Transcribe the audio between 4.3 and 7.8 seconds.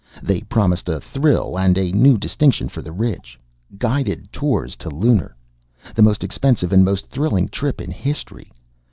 tours to Lunar! The most expensive and most thrilling trip